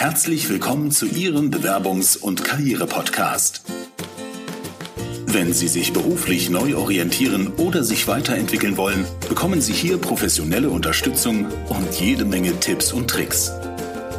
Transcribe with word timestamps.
Herzlich 0.00 0.48
willkommen 0.48 0.92
zu 0.92 1.06
Ihrem 1.06 1.50
Bewerbungs- 1.50 2.16
und 2.16 2.44
Karriere-Podcast. 2.44 3.64
Wenn 5.26 5.52
Sie 5.52 5.66
sich 5.66 5.92
beruflich 5.92 6.50
neu 6.50 6.76
orientieren 6.76 7.48
oder 7.56 7.82
sich 7.82 8.06
weiterentwickeln 8.06 8.76
wollen, 8.76 9.04
bekommen 9.28 9.60
Sie 9.60 9.72
hier 9.72 9.98
professionelle 9.98 10.70
Unterstützung 10.70 11.46
und 11.68 12.00
jede 12.00 12.24
Menge 12.24 12.52
Tipps 12.60 12.92
und 12.92 13.10
Tricks. 13.10 13.50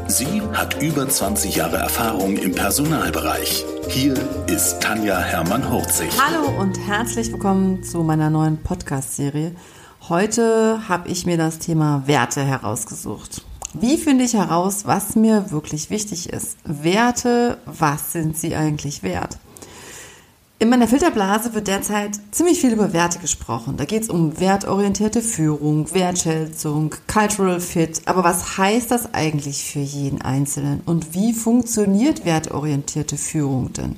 Sie 0.07 0.41
hat 0.51 0.83
über 0.83 1.07
20 1.07 1.55
Jahre 1.55 1.77
Erfahrung 1.77 2.35
im 2.35 2.51
Personalbereich. 2.51 3.63
Hier 3.87 4.15
ist 4.47 4.81
Tanja 4.81 5.17
Hermann-Hurzig. 5.17 6.09
Hallo 6.21 6.59
und 6.59 6.77
herzlich 6.89 7.31
willkommen 7.31 7.83
zu 7.83 8.03
meiner 8.03 8.29
neuen 8.29 8.57
Podcast-Serie. 8.61 9.55
Heute 10.09 10.89
habe 10.89 11.07
ich 11.07 11.25
mir 11.25 11.37
das 11.37 11.59
Thema 11.59 12.03
Werte 12.05 12.43
herausgesucht. 12.43 13.43
Wie 13.73 13.97
finde 13.97 14.25
ich 14.25 14.33
heraus, 14.33 14.85
was 14.85 15.15
mir 15.15 15.51
wirklich 15.51 15.91
wichtig 15.91 16.29
ist? 16.29 16.57
Werte, 16.63 17.59
was 17.65 18.13
sind 18.13 18.35
sie 18.35 18.55
eigentlich 18.55 19.03
wert? 19.03 19.37
In 20.57 20.69
meiner 20.69 20.87
Filterblase 20.87 21.53
wird 21.53 21.67
derzeit 21.67 22.19
ziemlich 22.31 22.59
viel 22.59 22.73
über 22.73 22.93
Werte 22.93 23.19
gesprochen. 23.19 23.77
Da 23.77 23.85
geht 23.85 24.03
es 24.03 24.09
um 24.09 24.39
wertorientierte 24.39 25.21
Führung, 25.21 25.93
Wertschätzung, 25.93 26.95
Cultural 27.07 27.61
Fit. 27.61 28.01
Aber 28.05 28.23
was 28.23 28.57
heißt 28.57 28.89
das 28.89 29.13
eigentlich 29.13 29.63
für 29.63 29.79
jeden 29.79 30.21
Einzelnen? 30.21 30.81
Und 30.85 31.13
wie 31.13 31.33
funktioniert 31.33 32.25
wertorientierte 32.25 33.17
Führung 33.17 33.71
denn? 33.71 33.95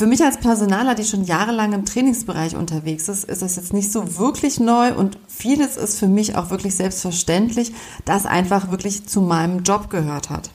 Für 0.00 0.06
mich 0.06 0.24
als 0.24 0.38
Personaler, 0.38 0.94
die 0.94 1.04
schon 1.04 1.24
jahrelang 1.24 1.74
im 1.74 1.84
Trainingsbereich 1.84 2.56
unterwegs 2.56 3.06
ist, 3.10 3.24
ist 3.24 3.42
das 3.42 3.56
jetzt 3.56 3.74
nicht 3.74 3.92
so 3.92 4.16
wirklich 4.16 4.58
neu 4.58 4.94
und 4.94 5.18
vieles 5.28 5.76
ist 5.76 5.98
für 5.98 6.06
mich 6.08 6.36
auch 6.36 6.48
wirklich 6.48 6.74
selbstverständlich, 6.74 7.74
das 8.06 8.24
einfach 8.24 8.70
wirklich 8.70 9.06
zu 9.06 9.20
meinem 9.20 9.62
Job 9.62 9.90
gehört 9.90 10.30
hat. 10.30 10.48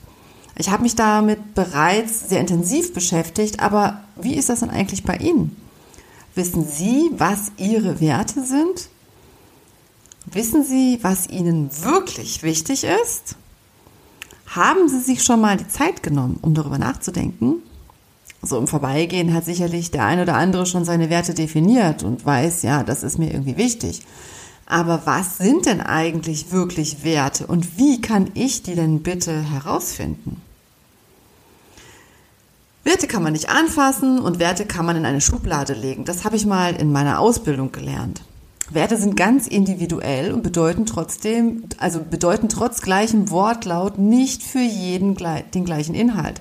Ich 0.58 0.68
habe 0.70 0.82
mich 0.82 0.96
damit 0.96 1.54
bereits 1.54 2.28
sehr 2.28 2.40
intensiv 2.40 2.92
beschäftigt, 2.92 3.60
aber 3.60 4.00
wie 4.16 4.34
ist 4.34 4.48
das 4.48 4.58
denn 4.58 4.70
eigentlich 4.70 5.04
bei 5.04 5.16
Ihnen? 5.18 5.54
Wissen 6.34 6.66
Sie, 6.66 7.12
was 7.16 7.52
Ihre 7.56 8.00
Werte 8.00 8.44
sind? 8.44 8.88
Wissen 10.24 10.64
Sie, 10.64 10.98
was 11.02 11.28
Ihnen 11.28 11.70
wirklich 11.84 12.42
wichtig 12.42 12.82
ist? 12.82 13.36
Haben 14.48 14.88
Sie 14.88 14.98
sich 14.98 15.22
schon 15.22 15.40
mal 15.40 15.56
die 15.56 15.68
Zeit 15.68 16.02
genommen, 16.02 16.40
um 16.42 16.52
darüber 16.52 16.78
nachzudenken? 16.78 17.62
So 18.42 18.58
im 18.58 18.66
Vorbeigehen 18.66 19.34
hat 19.34 19.44
sicherlich 19.44 19.90
der 19.90 20.04
ein 20.04 20.20
oder 20.20 20.36
andere 20.36 20.66
schon 20.66 20.84
seine 20.84 21.10
Werte 21.10 21.34
definiert 21.34 22.02
und 22.02 22.24
weiß, 22.24 22.62
ja, 22.62 22.84
das 22.84 23.02
ist 23.02 23.18
mir 23.18 23.30
irgendwie 23.32 23.56
wichtig. 23.56 24.02
Aber 24.66 25.02
was 25.04 25.38
sind 25.38 25.66
denn 25.66 25.80
eigentlich 25.80 26.52
wirklich 26.52 27.04
Werte 27.04 27.46
und 27.46 27.78
wie 27.78 28.00
kann 28.00 28.30
ich 28.34 28.62
die 28.62 28.74
denn 28.74 29.02
bitte 29.02 29.40
herausfinden? 29.50 30.42
Werte 32.82 33.08
kann 33.08 33.22
man 33.22 33.32
nicht 33.32 33.48
anfassen 33.48 34.20
und 34.20 34.38
Werte 34.38 34.64
kann 34.64 34.86
man 34.86 34.96
in 34.96 35.06
eine 35.06 35.20
Schublade 35.20 35.72
legen. 35.72 36.04
Das 36.04 36.24
habe 36.24 36.36
ich 36.36 36.46
mal 36.46 36.74
in 36.76 36.92
meiner 36.92 37.18
Ausbildung 37.18 37.72
gelernt. 37.72 38.22
Werte 38.70 38.96
sind 38.96 39.16
ganz 39.16 39.46
individuell 39.46 40.32
und 40.32 40.42
bedeuten 40.42 40.86
trotzdem, 40.86 41.64
also 41.78 42.00
bedeuten 42.00 42.48
trotz 42.48 42.80
gleichem 42.80 43.30
Wortlaut 43.30 43.98
nicht 43.98 44.42
für 44.42 44.60
jeden 44.60 45.16
den 45.54 45.64
gleichen 45.64 45.94
Inhalt. 45.94 46.40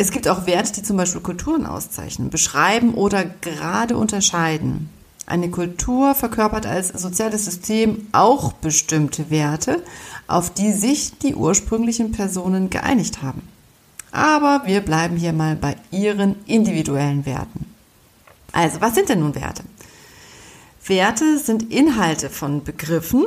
Es 0.00 0.12
gibt 0.12 0.28
auch 0.28 0.46
Werte, 0.46 0.72
die 0.72 0.82
zum 0.82 0.96
Beispiel 0.96 1.20
Kulturen 1.20 1.66
auszeichnen, 1.66 2.30
beschreiben 2.30 2.94
oder 2.94 3.22
gerade 3.22 3.98
unterscheiden. 3.98 4.88
Eine 5.26 5.50
Kultur 5.50 6.14
verkörpert 6.14 6.64
als 6.64 6.88
soziales 6.88 7.44
System 7.44 8.08
auch 8.12 8.54
bestimmte 8.54 9.28
Werte, 9.28 9.82
auf 10.26 10.54
die 10.54 10.72
sich 10.72 11.18
die 11.18 11.34
ursprünglichen 11.34 12.12
Personen 12.12 12.70
geeinigt 12.70 13.20
haben. 13.20 13.42
Aber 14.10 14.62
wir 14.64 14.80
bleiben 14.80 15.18
hier 15.18 15.34
mal 15.34 15.54
bei 15.54 15.76
Ihren 15.90 16.36
individuellen 16.46 17.26
Werten. 17.26 17.66
Also, 18.52 18.80
was 18.80 18.94
sind 18.94 19.10
denn 19.10 19.20
nun 19.20 19.34
Werte? 19.34 19.64
Werte 20.86 21.38
sind 21.38 21.70
Inhalte 21.70 22.30
von 22.30 22.64
Begriffen, 22.64 23.26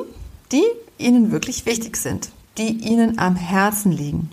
die 0.52 0.66
Ihnen 0.98 1.32
wirklich 1.32 1.68
wichtig 1.68 1.98
sind, 1.98 2.32
die 2.58 2.72
Ihnen 2.84 3.20
am 3.20 3.36
Herzen 3.36 3.92
liegen. 3.92 4.32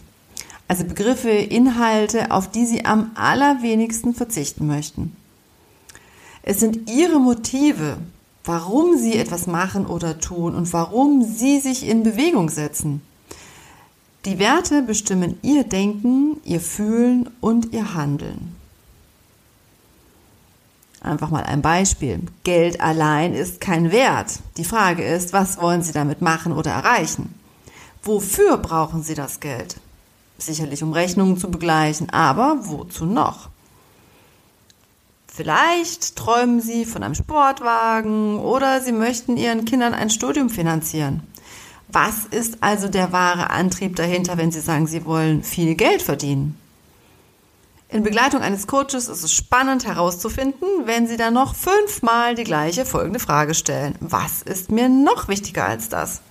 Also 0.70 0.84
Begriffe, 0.84 1.30
Inhalte, 1.30 2.30
auf 2.30 2.48
die 2.48 2.64
Sie 2.64 2.84
am 2.84 3.10
allerwenigsten 3.16 4.14
verzichten 4.14 4.68
möchten. 4.68 5.16
Es 6.44 6.60
sind 6.60 6.88
Ihre 6.88 7.18
Motive, 7.18 7.96
warum 8.44 8.96
Sie 8.96 9.16
etwas 9.16 9.48
machen 9.48 9.84
oder 9.84 10.20
tun 10.20 10.54
und 10.54 10.72
warum 10.72 11.24
Sie 11.24 11.58
sich 11.58 11.88
in 11.88 12.04
Bewegung 12.04 12.50
setzen. 12.50 13.02
Die 14.26 14.38
Werte 14.38 14.82
bestimmen 14.82 15.40
Ihr 15.42 15.64
Denken, 15.64 16.36
Ihr 16.44 16.60
Fühlen 16.60 17.28
und 17.40 17.72
Ihr 17.72 17.94
Handeln. 17.94 18.54
Einfach 21.00 21.30
mal 21.30 21.42
ein 21.42 21.62
Beispiel. 21.62 22.20
Geld 22.44 22.80
allein 22.80 23.34
ist 23.34 23.60
kein 23.60 23.90
Wert. 23.90 24.38
Die 24.56 24.64
Frage 24.64 25.02
ist, 25.02 25.32
was 25.32 25.60
wollen 25.60 25.82
Sie 25.82 25.92
damit 25.92 26.22
machen 26.22 26.52
oder 26.52 26.70
erreichen? 26.70 27.34
Wofür 28.04 28.56
brauchen 28.56 29.02
Sie 29.02 29.14
das 29.14 29.40
Geld? 29.40 29.74
Sicherlich, 30.40 30.82
um 30.82 30.92
Rechnungen 30.92 31.36
zu 31.36 31.50
begleichen, 31.50 32.10
aber 32.10 32.56
wozu 32.62 33.04
noch? 33.04 33.50
Vielleicht 35.32 36.16
träumen 36.16 36.60
Sie 36.60 36.84
von 36.84 37.02
einem 37.02 37.14
Sportwagen 37.14 38.38
oder 38.40 38.80
Sie 38.80 38.92
möchten 38.92 39.36
Ihren 39.36 39.64
Kindern 39.64 39.94
ein 39.94 40.10
Studium 40.10 40.50
finanzieren. 40.50 41.22
Was 41.88 42.24
ist 42.30 42.62
also 42.62 42.88
der 42.88 43.12
wahre 43.12 43.50
Antrieb 43.50 43.96
dahinter, 43.96 44.38
wenn 44.38 44.50
Sie 44.50 44.60
sagen, 44.60 44.86
Sie 44.86 45.04
wollen 45.04 45.42
viel 45.42 45.74
Geld 45.74 46.02
verdienen? 46.02 46.58
In 47.88 48.02
Begleitung 48.02 48.40
eines 48.40 48.66
Coaches 48.66 49.08
ist 49.08 49.24
es 49.24 49.32
spannend 49.32 49.86
herauszufinden, 49.86 50.68
wenn 50.84 51.06
Sie 51.06 51.16
dann 51.16 51.34
noch 51.34 51.54
fünfmal 51.54 52.34
die 52.34 52.44
gleiche 52.44 52.84
folgende 52.84 53.18
Frage 53.18 53.54
stellen. 53.54 53.96
Was 54.00 54.42
ist 54.42 54.70
mir 54.70 54.88
noch 54.88 55.28
wichtiger 55.28 55.66
als 55.66 55.88
das? 55.88 56.22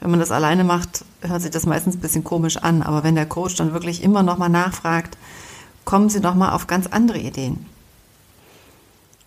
Wenn 0.00 0.10
man 0.10 0.20
das 0.20 0.30
alleine 0.30 0.64
macht, 0.64 1.04
hört 1.22 1.42
sich 1.42 1.50
das 1.50 1.66
meistens 1.66 1.96
ein 1.96 2.00
bisschen 2.00 2.24
komisch 2.24 2.56
an, 2.58 2.82
aber 2.82 3.04
wenn 3.04 3.14
der 3.14 3.26
Coach 3.26 3.56
dann 3.56 3.72
wirklich 3.72 4.02
immer 4.02 4.22
nochmal 4.22 4.50
nachfragt, 4.50 5.16
kommen 5.84 6.08
Sie 6.08 6.20
nochmal 6.20 6.52
auf 6.52 6.66
ganz 6.66 6.86
andere 6.86 7.18
Ideen. 7.18 7.66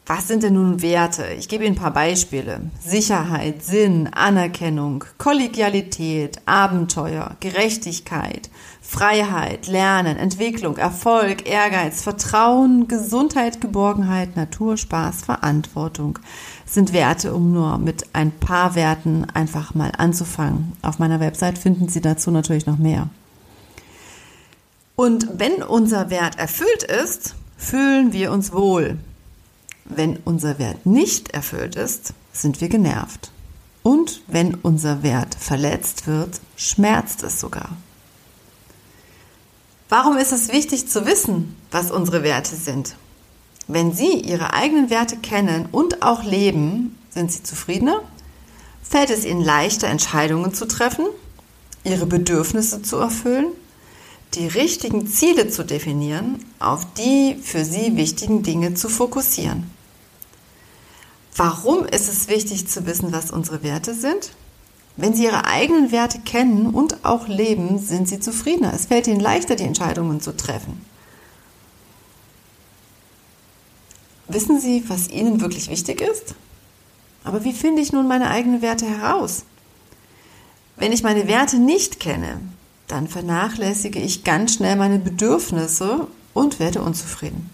Was 0.09 0.29
sind 0.29 0.43
denn 0.43 0.53
nun 0.53 0.81
Werte? 0.81 1.25
Ich 1.37 1.49
gebe 1.49 1.65
Ihnen 1.65 1.75
ein 1.75 1.81
paar 1.81 1.91
Beispiele. 1.91 2.61
Sicherheit, 2.79 3.61
Sinn, 3.61 4.07
Anerkennung, 4.07 5.03
Kollegialität, 5.17 6.39
Abenteuer, 6.45 7.35
Gerechtigkeit, 7.41 8.49
Freiheit, 8.81 9.67
Lernen, 9.67 10.15
Entwicklung, 10.15 10.77
Erfolg, 10.77 11.45
Ehrgeiz, 11.45 12.03
Vertrauen, 12.03 12.87
Gesundheit, 12.87 13.59
Geborgenheit, 13.59 14.37
Natur, 14.37 14.77
Spaß, 14.77 15.23
Verantwortung 15.25 16.19
sind 16.65 16.93
Werte, 16.93 17.33
um 17.33 17.51
nur 17.51 17.77
mit 17.77 18.05
ein 18.13 18.31
paar 18.31 18.75
Werten 18.75 19.27
einfach 19.33 19.75
mal 19.75 19.91
anzufangen. 19.97 20.71
Auf 20.81 20.99
meiner 20.99 21.19
Website 21.19 21.57
finden 21.57 21.89
Sie 21.89 21.99
dazu 21.99 22.31
natürlich 22.31 22.65
noch 22.65 22.77
mehr. 22.77 23.09
Und 24.95 25.27
wenn 25.37 25.61
unser 25.63 26.09
Wert 26.09 26.39
erfüllt 26.39 26.83
ist, 26.83 27.35
fühlen 27.57 28.13
wir 28.13 28.31
uns 28.31 28.53
wohl. 28.53 28.97
Wenn 29.89 30.17
unser 30.25 30.59
Wert 30.59 30.85
nicht 30.85 31.31
erfüllt 31.31 31.75
ist, 31.75 32.13
sind 32.33 32.59
wir 32.59 32.69
genervt. 32.69 33.31
Und 33.83 34.21
wenn 34.27 34.55
unser 34.55 35.01
Wert 35.01 35.35
verletzt 35.35 36.07
wird, 36.07 36.41
schmerzt 36.57 37.23
es 37.23 37.39
sogar. 37.39 37.69
Warum 39.87 40.17
ist 40.17 40.33
es 40.33 40.51
wichtig 40.51 40.89
zu 40.89 41.05
wissen, 41.05 41.55
was 41.71 41.91
unsere 41.91 42.21
Werte 42.21 42.55
sind? 42.57 42.97
Wenn 43.69 43.93
Sie 43.93 44.19
Ihre 44.19 44.53
eigenen 44.53 44.89
Werte 44.89 45.15
kennen 45.15 45.67
und 45.71 46.01
auch 46.01 46.23
leben, 46.23 46.97
sind 47.09 47.31
Sie 47.31 47.43
zufriedener? 47.43 48.01
Fällt 48.83 49.09
es 49.09 49.23
Ihnen 49.23 49.41
leichter, 49.41 49.87
Entscheidungen 49.87 50.53
zu 50.53 50.65
treffen, 50.65 51.05
Ihre 51.85 52.05
Bedürfnisse 52.05 52.81
zu 52.81 52.97
erfüllen, 52.97 53.47
die 54.33 54.47
richtigen 54.47 55.07
Ziele 55.07 55.49
zu 55.49 55.63
definieren, 55.63 56.43
auf 56.59 56.85
die 56.95 57.37
für 57.41 57.63
Sie 57.63 57.95
wichtigen 57.95 58.43
Dinge 58.43 58.73
zu 58.73 58.89
fokussieren? 58.89 59.76
Warum 61.37 61.85
ist 61.85 62.09
es 62.09 62.27
wichtig 62.27 62.67
zu 62.67 62.87
wissen, 62.87 63.13
was 63.13 63.29
unsere 63.29 63.61
Werte 63.61 63.93
sind? 63.93 64.31
Wenn 64.95 65.13
Sie 65.13 65.25
Ihre 65.25 65.45
eigenen 65.45 65.91
Werte 65.91 66.19
kennen 66.19 66.65
und 66.65 67.05
auch 67.05 67.27
leben, 67.27 67.77
sind 67.77 68.09
Sie 68.09 68.19
zufriedener. 68.19 68.73
Es 68.73 68.87
fällt 68.87 69.05
Ihnen 69.05 69.19
leichter, 69.19 69.55
die 69.55 69.63
Entscheidungen 69.63 70.19
zu 70.19 70.35
treffen. 70.35 70.83
Wissen 74.27 74.59
Sie, 74.59 74.83
was 74.87 75.09
Ihnen 75.09 75.39
wirklich 75.39 75.69
wichtig 75.69 76.01
ist? 76.01 76.33
Aber 77.23 77.43
wie 77.43 77.53
finde 77.53 77.83
ich 77.83 77.93
nun 77.93 78.07
meine 78.07 78.31
eigenen 78.31 78.63
Werte 78.63 78.87
heraus? 78.87 79.43
Wenn 80.75 80.91
ich 80.91 81.03
meine 81.03 81.27
Werte 81.27 81.59
nicht 81.59 81.99
kenne, 81.99 82.39
dann 82.87 83.07
vernachlässige 83.07 83.99
ich 83.99 84.23
ganz 84.23 84.55
schnell 84.55 84.75
meine 84.75 84.97
Bedürfnisse 84.97 86.07
und 86.33 86.59
werde 86.59 86.81
unzufrieden. 86.81 87.49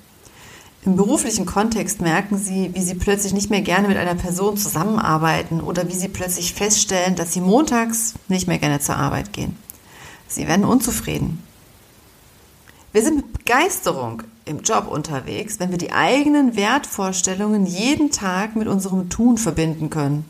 Im 0.85 0.97
beruflichen 0.97 1.45
Kontext 1.45 2.01
merken 2.01 2.37
Sie, 2.37 2.71
wie 2.73 2.81
Sie 2.81 2.95
plötzlich 2.95 3.33
nicht 3.33 3.49
mehr 3.49 3.61
gerne 3.61 3.87
mit 3.87 3.95
einer 3.97 4.15
Person 4.15 4.57
zusammenarbeiten 4.57 5.61
oder 5.61 5.87
wie 5.87 5.93
Sie 5.93 6.09
plötzlich 6.09 6.53
feststellen, 6.53 7.15
dass 7.15 7.31
Sie 7.31 7.39
montags 7.39 8.15
nicht 8.27 8.47
mehr 8.47 8.57
gerne 8.57 8.81
zur 8.81 8.97
Arbeit 8.97 9.31
gehen. 9.31 9.57
Sie 10.27 10.45
werden 10.45 10.65
unzufrieden. 10.65 11.41
Wir 12.91 13.01
sind 13.01 13.15
mit 13.15 13.33
Begeisterung 13.33 14.23
im 14.43 14.61
Job 14.61 14.87
unterwegs, 14.87 15.59
wenn 15.59 15.71
wir 15.71 15.77
die 15.77 15.93
eigenen 15.93 16.57
Wertvorstellungen 16.57 17.65
jeden 17.65 18.11
Tag 18.11 18.57
mit 18.57 18.67
unserem 18.67 19.09
Tun 19.09 19.37
verbinden 19.37 19.89
können. 19.89 20.29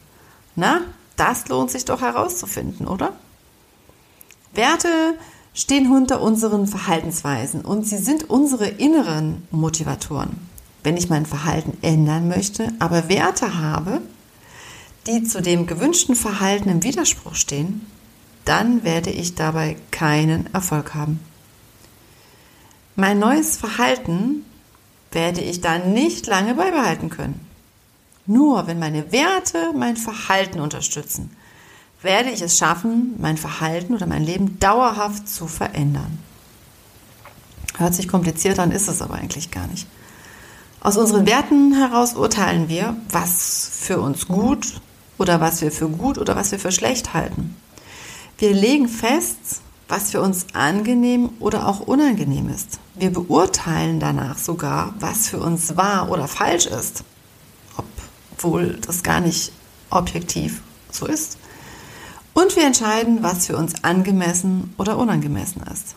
Na, 0.56 0.81
das 1.15 1.47
lohnt 1.47 1.71
sich 1.71 1.85
doch 1.85 2.01
herauszufinden, 2.01 2.88
oder? 2.88 3.13
Werte 4.53 5.15
stehen 5.53 5.94
hinter 5.94 6.21
unseren 6.21 6.67
Verhaltensweisen 6.67 7.61
und 7.61 7.88
sie 7.88 7.97
sind 7.97 8.29
unsere 8.29 8.67
inneren 8.67 9.47
Motivatoren. 9.51 10.50
Wenn 10.83 10.97
ich 10.97 11.09
mein 11.09 11.25
Verhalten 11.25 11.77
ändern 11.81 12.27
möchte, 12.27 12.73
aber 12.79 13.07
Werte 13.07 13.57
habe, 13.59 14.01
die 15.07 15.23
zu 15.23 15.41
dem 15.41 15.67
gewünschten 15.67 16.15
Verhalten 16.15 16.69
im 16.69 16.83
Widerspruch 16.83 17.35
stehen, 17.35 17.85
dann 18.45 18.83
werde 18.83 19.09
ich 19.09 19.35
dabei 19.35 19.77
keinen 19.91 20.53
Erfolg 20.53 20.94
haben. 20.94 21.19
Mein 22.95 23.19
neues 23.19 23.57
Verhalten 23.57 24.45
werde 25.11 25.41
ich 25.41 25.61
dann 25.61 25.94
nicht 25.94 26.27
lange 26.27 26.56
beibehalten 26.56 27.09
können. 27.09 27.39
Nur 28.25 28.67
wenn 28.67 28.79
meine 28.79 29.11
Werte 29.11 29.73
mein 29.75 29.97
Verhalten 29.97 30.59
unterstützen, 30.59 31.31
werde 32.03 32.29
ich 32.29 32.41
es 32.41 32.57
schaffen, 32.57 33.15
mein 33.19 33.38
Verhalten 33.38 33.94
oder 33.94 34.05
mein 34.05 34.23
Leben 34.23 34.59
dauerhaft 34.59 35.27
zu 35.27 35.47
verändern. 35.47 36.19
Hört 37.77 37.95
sich 37.95 38.07
kompliziert 38.07 38.59
an, 38.59 38.71
ist 38.71 38.88
es 38.88 39.01
aber 39.01 39.15
eigentlich 39.15 39.50
gar 39.50 39.67
nicht. 39.67 39.88
Aus 40.81 40.97
unseren 40.97 41.25
Werten 41.25 41.73
heraus 41.73 42.13
urteilen 42.13 42.67
wir, 42.67 42.95
was 43.09 43.69
für 43.71 44.01
uns 44.01 44.27
gut 44.27 44.81
oder 45.17 45.39
was 45.39 45.61
wir 45.61 45.71
für 45.71 45.88
gut 45.88 46.17
oder 46.17 46.35
was 46.35 46.51
wir 46.51 46.59
für 46.59 46.71
schlecht 46.73 47.13
halten. 47.13 47.55
Wir 48.38 48.53
legen 48.53 48.89
fest, 48.89 49.61
was 49.88 50.11
für 50.11 50.21
uns 50.21 50.47
angenehm 50.53 51.29
oder 51.39 51.67
auch 51.67 51.79
unangenehm 51.79 52.49
ist. 52.49 52.79
Wir 52.95 53.11
beurteilen 53.11 53.99
danach 53.99 54.38
sogar, 54.38 54.94
was 54.99 55.27
für 55.27 55.39
uns 55.39 55.77
wahr 55.77 56.09
oder 56.09 56.27
falsch 56.27 56.65
ist, 56.65 57.03
obwohl 58.33 58.77
das 58.85 59.03
gar 59.03 59.21
nicht 59.21 59.51
objektiv 59.89 60.61
so 60.91 61.06
ist. 61.06 61.38
Und 62.33 62.56
wir 62.56 62.65
entscheiden, 62.65 63.21
was 63.21 63.47
für 63.47 63.57
uns 63.57 63.83
angemessen 63.83 64.74
oder 64.77 64.97
unangemessen 64.97 65.62
ist. 65.71 65.95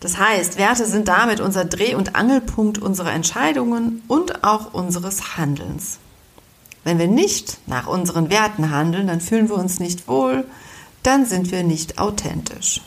Das 0.00 0.18
heißt, 0.18 0.58
Werte 0.58 0.84
sind 0.84 1.08
damit 1.08 1.40
unser 1.40 1.64
Dreh- 1.64 1.94
und 1.94 2.14
Angelpunkt 2.14 2.78
unserer 2.78 3.12
Entscheidungen 3.12 4.02
und 4.06 4.44
auch 4.44 4.74
unseres 4.74 5.38
Handelns. 5.38 5.98
Wenn 6.82 6.98
wir 6.98 7.08
nicht 7.08 7.58
nach 7.66 7.86
unseren 7.86 8.28
Werten 8.28 8.70
handeln, 8.70 9.06
dann 9.06 9.22
fühlen 9.22 9.48
wir 9.48 9.56
uns 9.56 9.80
nicht 9.80 10.06
wohl, 10.06 10.44
dann 11.02 11.24
sind 11.24 11.50
wir 11.50 11.62
nicht 11.62 11.98
authentisch. 11.98 12.82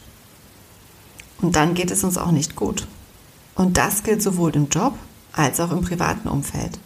Und 1.42 1.56
dann 1.56 1.74
geht 1.74 1.90
es 1.90 2.04
uns 2.04 2.18
auch 2.18 2.32
nicht 2.32 2.56
gut. 2.56 2.88
Und 3.56 3.78
das 3.78 4.04
gilt 4.04 4.22
sowohl 4.22 4.56
im 4.56 4.70
Job 4.70 4.94
als 5.34 5.60
auch 5.60 5.72
im 5.72 5.82
privaten 5.82 6.28
Umfeld. 6.28 6.78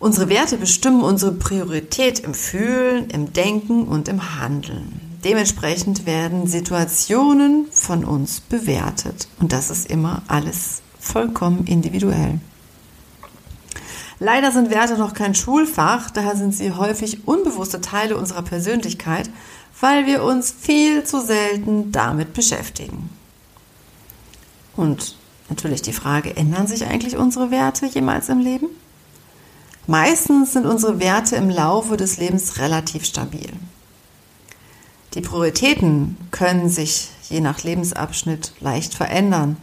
Unsere 0.00 0.30
Werte 0.30 0.56
bestimmen 0.56 1.02
unsere 1.02 1.32
Priorität 1.32 2.20
im 2.20 2.32
Fühlen, 2.32 3.10
im 3.10 3.34
Denken 3.34 3.86
und 3.86 4.08
im 4.08 4.40
Handeln. 4.40 4.98
Dementsprechend 5.22 6.06
werden 6.06 6.46
Situationen 6.46 7.66
von 7.70 8.06
uns 8.06 8.40
bewertet. 8.40 9.28
Und 9.40 9.52
das 9.52 9.68
ist 9.68 9.90
immer 9.90 10.22
alles 10.26 10.80
vollkommen 10.98 11.66
individuell. 11.66 12.40
Leider 14.18 14.52
sind 14.52 14.70
Werte 14.70 14.96
noch 14.96 15.12
kein 15.12 15.34
Schulfach, 15.34 16.10
daher 16.10 16.34
sind 16.34 16.54
sie 16.54 16.72
häufig 16.72 17.28
unbewusste 17.28 17.82
Teile 17.82 18.16
unserer 18.16 18.42
Persönlichkeit, 18.42 19.28
weil 19.82 20.06
wir 20.06 20.24
uns 20.24 20.50
viel 20.50 21.04
zu 21.04 21.20
selten 21.20 21.92
damit 21.92 22.32
beschäftigen. 22.32 23.10
Und 24.76 25.16
natürlich 25.50 25.82
die 25.82 25.92
Frage, 25.92 26.36
ändern 26.38 26.66
sich 26.66 26.86
eigentlich 26.86 27.18
unsere 27.18 27.50
Werte 27.50 27.84
jemals 27.84 28.30
im 28.30 28.38
Leben? 28.38 28.68
Meistens 29.86 30.52
sind 30.52 30.66
unsere 30.66 31.00
Werte 31.00 31.36
im 31.36 31.50
Laufe 31.50 31.96
des 31.96 32.18
Lebens 32.18 32.58
relativ 32.58 33.04
stabil. 33.04 33.50
Die 35.14 35.20
Prioritäten 35.20 36.16
können 36.30 36.68
sich 36.68 37.08
je 37.28 37.40
nach 37.40 37.62
Lebensabschnitt 37.62 38.52
leicht 38.60 38.94
verändern. 38.94 39.56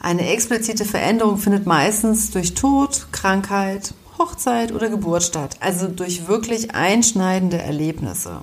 Eine 0.00 0.28
explizite 0.28 0.84
Veränderung 0.84 1.38
findet 1.38 1.66
meistens 1.66 2.30
durch 2.30 2.54
Tod, 2.54 3.06
Krankheit, 3.12 3.94
Hochzeit 4.18 4.72
oder 4.72 4.90
Geburt 4.90 5.22
statt, 5.22 5.56
also 5.60 5.88
durch 5.88 6.26
wirklich 6.26 6.74
einschneidende 6.74 7.58
Erlebnisse. 7.58 8.42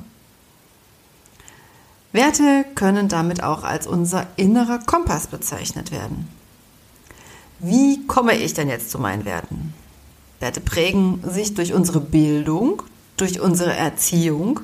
Werte 2.11 2.65
können 2.73 3.09
damit 3.09 3.43
auch 3.43 3.63
als 3.63 3.85
unser 3.85 4.25
innerer 4.37 4.79
Kompass 4.79 5.27
bezeichnet 5.27 5.91
werden. 5.91 6.27
Wie 7.59 8.05
komme 8.07 8.35
ich 8.35 8.53
denn 8.53 8.69
jetzt 8.69 8.89
zu 8.89 8.97
meinen 8.97 9.25
Werten? 9.25 9.73
Werte 10.39 10.61
prägen 10.61 11.21
sich 11.27 11.53
durch 11.53 11.73
unsere 11.73 11.99
Bildung, 11.99 12.83
durch 13.17 13.39
unsere 13.39 13.73
Erziehung 13.75 14.59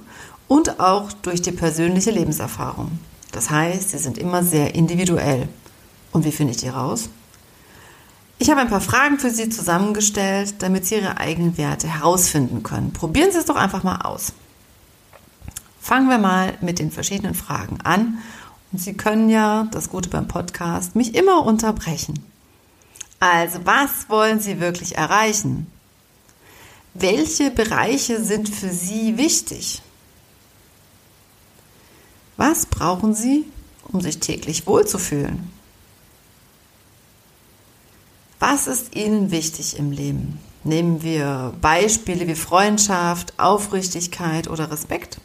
und 0.48 0.80
auch 0.80 1.12
durch 1.12 1.42
die 1.42 1.52
persönliche 1.52 2.12
Lebenserfahrung. 2.12 3.00
Das 3.32 3.50
heißt, 3.50 3.90
sie 3.90 3.98
sind 3.98 4.18
immer 4.18 4.44
sehr 4.44 4.76
individuell. 4.76 5.50
Und 6.12 6.26
wie 6.26 6.32
finde 6.32 6.52
ich 6.52 6.58
die 6.58 6.70
raus? 6.70 7.10
Ich 8.38 8.50
habe 8.50 8.62
ein 8.62 8.70
paar 8.70 8.82
Fragen 8.82 9.20
für 9.20 9.30
Sie 9.30 9.50
zusammengestellt, 9.50 10.56
damit 10.60 10.86
Sie 10.86 10.96
Ihre 10.96 11.18
eigenen 11.18 11.58
Werte 11.58 11.88
herausfinden 11.88 12.62
können. 12.62 12.92
Probieren 12.92 13.32
Sie 13.32 13.38
es 13.38 13.46
doch 13.46 13.56
einfach 13.56 13.84
mal 13.84 14.02
aus. 14.02 14.34
Fangen 15.80 16.10
wir 16.10 16.18
mal 16.18 16.54
mit 16.62 16.80
den 16.80 16.92
verschiedenen 16.92 17.36
Fragen 17.36 17.80
an. 17.82 18.20
Und 18.72 18.80
Sie 18.80 18.94
können 18.94 19.30
ja, 19.30 19.68
das 19.72 19.90
Gute 19.90 20.10
beim 20.10 20.28
Podcast, 20.28 20.96
mich 20.96 21.16
immer 21.16 21.46
unterbrechen. 21.46 22.20
Also, 23.24 23.66
was 23.66 24.10
wollen 24.10 24.42
Sie 24.42 24.60
wirklich 24.60 24.98
erreichen? 24.98 25.68
Welche 26.94 27.52
Bereiche 27.52 28.22
sind 28.22 28.50
für 28.50 28.68
Sie 28.68 29.16
wichtig? 29.16 29.82
Was 32.36 32.66
brauchen 32.66 33.14
Sie, 33.14 33.46
um 33.94 34.02
sich 34.02 34.20
täglich 34.20 34.68
wohlzufühlen? 34.68 35.50
Was 38.40 38.68
ist 38.68 38.94
Ihnen 38.94 39.32
wichtig 39.32 39.80
im 39.80 39.94
Leben? 39.94 40.42
Nehmen 40.66 41.02
wir 41.02 41.54
Beispiele 41.62 42.28
wie 42.28 42.36
Freundschaft, 42.36 43.40
Aufrichtigkeit 43.40 44.50
oder 44.50 44.70
Respekt? 44.70 45.22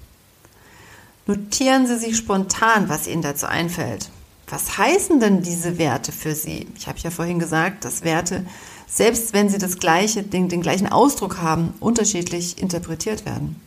Notieren 1.26 1.88
Sie 1.88 1.98
sich 1.98 2.16
spontan, 2.16 2.88
was 2.88 3.08
Ihnen 3.08 3.22
dazu 3.22 3.46
einfällt. 3.46 4.08
Was 4.50 4.78
heißen 4.78 5.20
denn 5.20 5.42
diese 5.42 5.78
Werte 5.78 6.10
für 6.10 6.34
Sie? 6.34 6.66
Ich 6.76 6.88
habe 6.88 6.98
ja 7.00 7.10
vorhin 7.10 7.38
gesagt, 7.38 7.84
dass 7.84 8.02
Werte, 8.02 8.46
selbst 8.86 9.34
wenn 9.34 9.50
sie 9.50 9.58
das 9.58 9.78
gleiche, 9.78 10.22
den, 10.22 10.48
den 10.48 10.62
gleichen 10.62 10.90
Ausdruck 10.90 11.42
haben, 11.42 11.74
unterschiedlich 11.80 12.60
interpretiert 12.60 13.26
werden. 13.26 13.60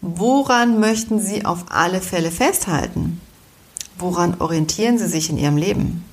Woran 0.00 0.78
möchten 0.78 1.20
Sie 1.20 1.44
auf 1.44 1.64
alle 1.70 2.00
Fälle 2.00 2.30
festhalten? 2.30 3.20
Woran 3.98 4.40
orientieren 4.40 4.98
Sie 4.98 5.08
sich 5.08 5.30
in 5.30 5.38
Ihrem 5.38 5.56
Leben? 5.56 6.04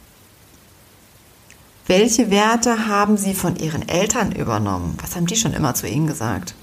Welche 1.85 2.31
Werte 2.31 2.87
haben 2.87 3.17
Sie 3.17 3.35
von 3.35 3.57
Ihren 3.57 3.87
Eltern 3.87 4.31
übernommen? 4.31 4.97
Was 5.01 5.15
haben 5.15 5.27
die 5.27 5.35
schon 5.35 5.53
immer 5.53 5.75
zu 5.75 5.87
Ihnen 5.87 6.07
gesagt? 6.07 6.55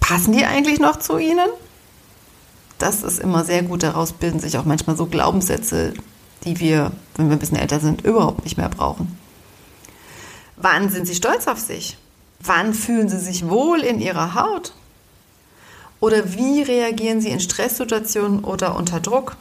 Passen 0.00 0.32
die 0.32 0.44
eigentlich 0.44 0.80
noch 0.80 0.98
zu 0.98 1.16
Ihnen? 1.16 1.48
Das 2.78 3.02
ist 3.02 3.20
immer 3.20 3.44
sehr 3.44 3.62
gut. 3.62 3.82
Daraus 3.82 4.12
bilden 4.12 4.40
sich 4.40 4.58
auch 4.58 4.64
manchmal 4.64 4.96
so 4.96 5.06
Glaubenssätze, 5.06 5.94
die 6.44 6.60
wir, 6.60 6.92
wenn 7.16 7.28
wir 7.28 7.36
ein 7.36 7.40
bisschen 7.40 7.58
älter 7.58 7.80
sind, 7.80 8.02
überhaupt 8.02 8.44
nicht 8.44 8.56
mehr 8.56 8.68
brauchen. 8.68 9.18
Wann 10.56 10.88
sind 10.88 11.06
Sie 11.06 11.14
stolz 11.14 11.46
auf 11.46 11.58
sich? 11.58 11.96
Wann 12.40 12.74
fühlen 12.74 13.08
Sie 13.08 13.18
sich 13.18 13.48
wohl 13.48 13.80
in 13.80 14.00
Ihrer 14.00 14.34
Haut? 14.34 14.72
Oder 16.00 16.34
wie 16.34 16.62
reagieren 16.62 17.20
Sie 17.20 17.30
in 17.30 17.40
Stresssituationen 17.40 18.44
oder 18.44 18.76
unter 18.76 19.00
Druck? 19.00 19.36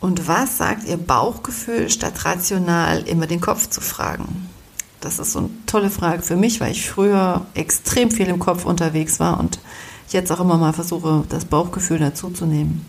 Und 0.00 0.28
was 0.28 0.58
sagt 0.58 0.86
Ihr 0.86 0.98
Bauchgefühl, 0.98 1.88
statt 1.88 2.26
rational 2.26 3.08
immer 3.08 3.26
den 3.26 3.40
Kopf 3.40 3.70
zu 3.70 3.80
fragen? 3.80 4.50
Das 5.00 5.18
ist 5.18 5.32
so 5.32 5.38
eine 5.38 5.50
tolle 5.66 5.90
Frage 5.90 6.22
für 6.22 6.36
mich, 6.36 6.60
weil 6.60 6.72
ich 6.72 6.88
früher 6.88 7.46
extrem 7.54 8.10
viel 8.10 8.26
im 8.26 8.38
Kopf 8.38 8.66
unterwegs 8.66 9.20
war 9.20 9.40
und 9.40 9.58
jetzt 10.10 10.30
auch 10.30 10.40
immer 10.40 10.58
mal 10.58 10.72
versuche, 10.72 11.24
das 11.28 11.46
Bauchgefühl 11.46 11.98
dazuzunehmen. 11.98 12.84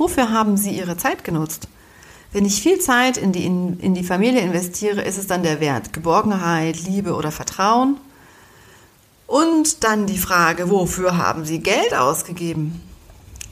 Wofür 0.00 0.30
haben 0.30 0.56
Sie 0.56 0.70
Ihre 0.70 0.96
Zeit 0.96 1.24
genutzt? 1.24 1.68
Wenn 2.32 2.46
ich 2.46 2.62
viel 2.62 2.78
Zeit 2.78 3.18
in 3.18 3.32
die, 3.32 3.44
in, 3.44 3.78
in 3.80 3.92
die 3.92 4.02
Familie 4.02 4.40
investiere, 4.40 5.02
ist 5.02 5.18
es 5.18 5.26
dann 5.26 5.42
der 5.42 5.60
Wert 5.60 5.92
Geborgenheit, 5.92 6.80
Liebe 6.80 7.14
oder 7.14 7.30
Vertrauen? 7.30 7.98
Und 9.26 9.84
dann 9.84 10.06
die 10.06 10.16
Frage, 10.16 10.70
wofür 10.70 11.18
haben 11.18 11.44
Sie 11.44 11.58
Geld 11.58 11.92
ausgegeben? 11.92 12.80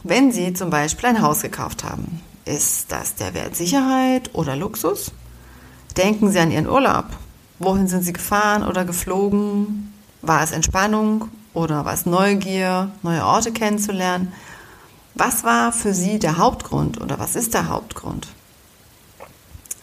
Wenn 0.04 0.32
Sie 0.32 0.54
zum 0.54 0.70
Beispiel 0.70 1.10
ein 1.10 1.20
Haus 1.20 1.42
gekauft 1.42 1.84
haben, 1.84 2.22
ist 2.46 2.92
das 2.92 3.14
der 3.14 3.34
Wert 3.34 3.54
Sicherheit 3.54 4.30
oder 4.32 4.56
Luxus? 4.56 5.12
Denken 5.98 6.30
Sie 6.30 6.38
an 6.38 6.50
Ihren 6.50 6.66
Urlaub. 6.66 7.08
Wohin 7.58 7.88
sind 7.88 8.04
Sie 8.04 8.14
gefahren 8.14 8.66
oder 8.66 8.86
geflogen? 8.86 9.92
War 10.22 10.42
es 10.42 10.52
Entspannung 10.52 11.28
oder 11.52 11.84
war 11.84 11.92
es 11.92 12.06
Neugier, 12.06 12.90
neue 13.02 13.26
Orte 13.26 13.52
kennenzulernen? 13.52 14.32
Was 15.18 15.42
war 15.42 15.72
für 15.72 15.94
Sie 15.94 16.20
der 16.20 16.38
Hauptgrund 16.38 17.00
oder 17.00 17.18
was 17.18 17.34
ist 17.34 17.52
der 17.52 17.68
Hauptgrund? 17.68 18.28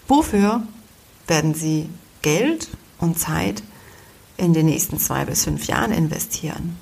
Wofür 0.08 0.63
werden 1.27 1.54
Sie 1.54 1.89
Geld 2.22 2.70
und 3.00 3.20
Zeit 3.20 3.62
in 4.38 4.54
den 4.54 4.65
nächsten 4.65 4.98
zwei 4.98 5.25
bis 5.25 5.44
fünf 5.44 5.68
Jahren 5.68 5.92
investieren? 5.92 6.77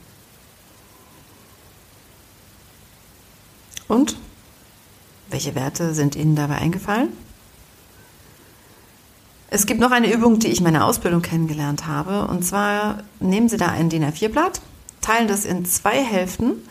Und 3.87 4.17
welche 5.31 5.55
Werte 5.55 5.95
sind 5.95 6.15
Ihnen 6.15 6.35
dabei 6.35 6.57
eingefallen? 6.57 7.09
Es 9.49 9.65
gibt 9.65 9.79
noch 9.79 9.91
eine 9.91 10.13
Übung, 10.13 10.37
die 10.37 10.49
ich 10.49 10.59
in 10.59 10.63
meiner 10.63 10.85
Ausbildung 10.85 11.23
kennengelernt 11.23 11.87
habe. 11.87 12.27
Und 12.27 12.43
zwar 12.43 12.99
nehmen 13.19 13.49
Sie 13.49 13.57
da 13.57 13.69
ein 13.69 13.89
DIN 13.89 14.03
A4-Blatt, 14.03 14.61
teilen 15.01 15.27
das 15.27 15.43
in 15.43 15.65
zwei 15.65 16.03
Hälften 16.03 16.61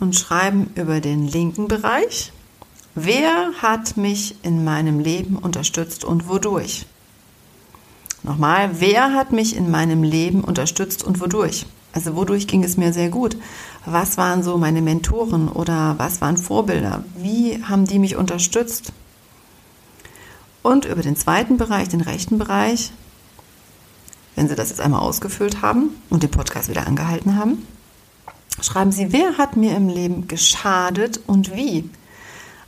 und 0.00 0.16
schreiben 0.16 0.70
über 0.74 1.00
den 1.00 1.28
linken 1.28 1.68
Bereich, 1.68 2.32
wer 2.94 3.52
hat 3.60 3.96
mich 3.96 4.34
in 4.42 4.64
meinem 4.64 4.98
Leben 4.98 5.36
unterstützt 5.36 6.04
und 6.04 6.28
wodurch? 6.28 6.86
Nochmal, 8.22 8.70
wer 8.80 9.14
hat 9.14 9.32
mich 9.32 9.56
in 9.56 9.70
meinem 9.70 10.02
Leben 10.02 10.42
unterstützt 10.42 11.04
und 11.04 11.20
wodurch? 11.20 11.66
Also 11.92 12.16
wodurch 12.16 12.46
ging 12.46 12.62
es 12.62 12.76
mir 12.76 12.92
sehr 12.92 13.08
gut? 13.08 13.36
Was 13.84 14.16
waren 14.16 14.42
so 14.42 14.58
meine 14.58 14.82
Mentoren 14.82 15.48
oder 15.48 15.94
was 15.98 16.20
waren 16.20 16.36
Vorbilder? 16.36 17.04
Wie 17.16 17.62
haben 17.64 17.86
die 17.86 17.98
mich 17.98 18.16
unterstützt? 18.16 18.92
Und 20.62 20.84
über 20.84 21.02
den 21.02 21.16
zweiten 21.16 21.56
Bereich, 21.56 21.88
den 21.88 22.02
rechten 22.02 22.38
Bereich, 22.38 22.92
wenn 24.36 24.48
Sie 24.48 24.54
das 24.54 24.68
jetzt 24.68 24.80
einmal 24.80 25.00
ausgefüllt 25.00 25.62
haben 25.62 25.90
und 26.10 26.22
den 26.22 26.30
Podcast 26.30 26.68
wieder 26.68 26.86
angehalten 26.86 27.36
haben, 27.36 27.66
schreiben 28.60 28.92
Sie, 28.92 29.12
wer 29.12 29.38
hat 29.38 29.56
mir 29.56 29.76
im 29.76 29.88
Leben 29.88 30.28
geschadet 30.28 31.20
und 31.26 31.54
wie? 31.54 31.88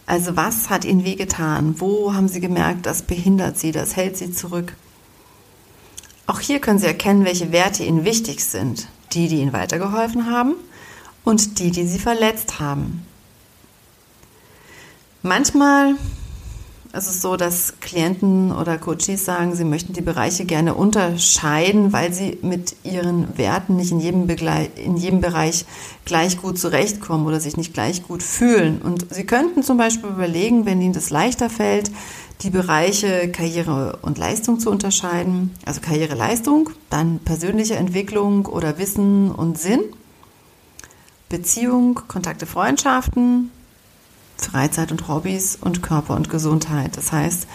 Also 0.06 0.36
was 0.36 0.70
hat 0.70 0.84
Ihnen 0.84 1.04
wehgetan? 1.04 1.80
Wo 1.80 2.14
haben 2.14 2.28
Sie 2.28 2.40
gemerkt, 2.40 2.86
das 2.86 3.02
behindert 3.02 3.58
Sie, 3.58 3.72
das 3.72 3.96
hält 3.96 4.16
Sie 4.16 4.32
zurück? 4.32 4.74
Auch 6.26 6.40
hier 6.40 6.60
können 6.60 6.78
Sie 6.78 6.86
erkennen, 6.86 7.24
welche 7.24 7.52
Werte 7.52 7.84
Ihnen 7.84 8.04
wichtig 8.04 8.44
sind. 8.44 8.88
Die, 9.12 9.28
die 9.28 9.40
Ihnen 9.40 9.52
weitergeholfen 9.52 10.30
haben 10.30 10.54
und 11.24 11.58
die, 11.58 11.70
die 11.70 11.86
Sie 11.86 11.98
verletzt 11.98 12.58
haben. 12.60 13.06
Manchmal 15.22 15.94
es 16.94 17.08
ist 17.08 17.22
so, 17.22 17.37
dass 17.37 17.80
Klienten 17.80 18.52
oder 18.52 18.76
Coaches 18.76 19.25
sagen, 19.25 19.54
sie 19.54 19.64
möchten 19.64 19.94
die 19.94 20.02
Bereiche 20.02 20.44
gerne 20.44 20.75
unterscheiden, 20.75 21.92
weil 21.94 22.12
sie 22.12 22.38
mit 22.42 22.76
ihren 22.84 23.38
Werten 23.38 23.76
nicht 23.76 23.92
in 23.92 24.00
jedem, 24.00 24.28
in 24.28 24.96
jedem 24.99 25.22
Bereich 25.22 25.64
gleich 26.04 26.40
gut 26.40 26.58
zurechtkommen 26.58 27.26
oder 27.26 27.40
sich 27.40 27.56
nicht 27.56 27.72
gleich 27.72 28.02
gut 28.02 28.22
fühlen. 28.22 28.82
Und 28.82 29.06
sie 29.11 29.25
könnten 29.25 29.62
zum 29.62 29.78
Beispiel 29.78 30.11
überlegen, 30.11 30.66
wenn 30.66 30.82
ihnen 30.82 30.92
das 30.92 31.08
leichter 31.08 31.49
fällt, 31.49 31.90
die 32.42 32.50
Bereiche 32.50 33.30
Karriere 33.30 33.99
und 34.02 34.18
Leistung 34.18 34.61
zu 34.61 34.70
unterscheiden. 34.70 35.50
Also 35.64 35.80
Karriere-Leistung, 35.80 36.70
dann 36.90 37.20
persönliche 37.20 37.76
Entwicklung 37.76 38.44
oder 38.44 38.76
Wissen 38.76 39.30
und 39.30 39.58
Sinn. 39.58 39.80
Beziehung, 41.30 42.00
Kontakte, 42.08 42.44
Freundschaften, 42.44 43.50
Freizeit 44.36 44.90
und 44.90 45.08
Hobbys 45.08 45.56
und 45.60 45.82
Körper 45.82 46.14
und 46.14 46.28
Gesundheit. 46.28 46.96
Das 46.96 47.12
heißt, 47.12 47.46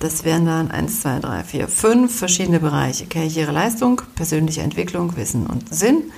das 0.00 0.24
wären 0.24 0.46
dann 0.46 0.70
1, 0.70 1.00
2, 1.02 1.20
3, 1.20 1.44
4, 1.44 1.68
5 1.68 2.18
verschiedene 2.18 2.60
Bereiche. 2.60 3.06
Karriere, 3.06 3.52
Leistung, 3.52 4.00
persönliche 4.14 4.62
Entwicklung, 4.62 5.16
Wissen 5.16 5.46
und 5.46 5.74
Sinn, 5.74 6.12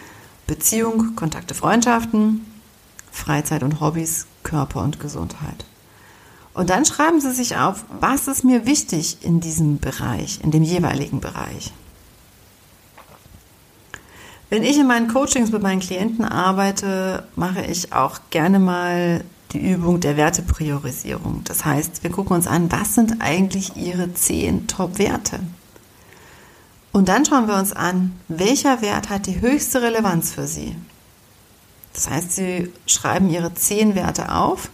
Beziehung, 0.46 1.16
Kontakte, 1.16 1.54
Freundschaften, 1.54 2.44
Freizeit 3.10 3.62
und 3.62 3.80
Hobbys, 3.80 4.26
Körper 4.42 4.82
und 4.82 5.00
Gesundheit. 5.00 5.64
Und 6.52 6.68
dann 6.68 6.84
schreiben 6.84 7.20
Sie 7.20 7.32
sich 7.32 7.56
auf, 7.56 7.84
was 8.00 8.28
ist 8.28 8.44
mir 8.44 8.66
wichtig 8.66 9.18
in 9.22 9.40
diesem 9.40 9.78
Bereich, 9.78 10.40
in 10.42 10.50
dem 10.50 10.62
jeweiligen 10.62 11.20
Bereich. 11.20 11.72
Wenn 14.50 14.64
ich 14.64 14.78
in 14.78 14.88
meinen 14.88 15.08
Coachings 15.08 15.52
mit 15.52 15.62
meinen 15.62 15.80
Klienten 15.80 16.24
arbeite, 16.24 17.22
mache 17.36 17.64
ich 17.64 17.92
auch 17.92 18.18
gerne 18.30 18.58
mal 18.58 19.24
die 19.52 19.72
Übung 19.72 20.00
der 20.00 20.16
Wertepriorisierung. 20.16 21.42
Das 21.44 21.64
heißt, 21.64 22.02
wir 22.02 22.10
gucken 22.10 22.36
uns 22.36 22.46
an, 22.46 22.70
was 22.70 22.94
sind 22.94 23.20
eigentlich 23.20 23.76
Ihre 23.76 24.12
zehn 24.14 24.66
Top-Werte? 24.66 25.40
Und 26.92 27.08
dann 27.08 27.24
schauen 27.24 27.46
wir 27.46 27.56
uns 27.56 27.72
an, 27.72 28.12
welcher 28.28 28.82
Wert 28.82 29.10
hat 29.10 29.26
die 29.26 29.40
höchste 29.40 29.82
Relevanz 29.82 30.32
für 30.32 30.46
Sie? 30.46 30.76
Das 31.92 32.10
heißt, 32.10 32.32
Sie 32.32 32.72
schreiben 32.86 33.30
Ihre 33.30 33.54
zehn 33.54 33.94
Werte 33.94 34.34
auf 34.34 34.70